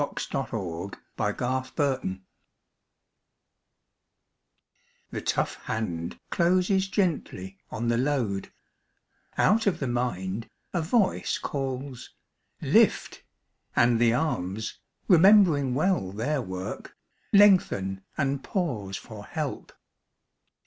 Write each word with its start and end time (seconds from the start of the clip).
62 0.01 0.35
MAN 0.35 0.45
CARRYING 0.47 0.91
BALE 1.15 1.45
r 1.45 1.99
I 1.99 2.01
^HE 5.19 5.25
tough 5.27 5.55
hand 5.65 6.19
closes 6.31 6.87
gently 6.87 7.59
on 7.69 7.87
the 7.87 7.99
load; 7.99 8.45
X 8.47 8.53
Out 9.37 9.67
of 9.67 9.79
the 9.79 9.85
mind, 9.85 10.49
a 10.73 10.81
voice 10.81 11.37
Calls" 11.37 12.15
Lift!" 12.79 13.23
and 13.75 13.99
the 14.01 14.11
arms, 14.11 14.79
remembering 15.07 15.75
well 15.75 16.11
their 16.11 16.41
work, 16.41 16.97
Lengthen 17.31 18.01
and 18.17 18.43
pause 18.43 18.97
for 18.97 19.23
help. 19.25 19.71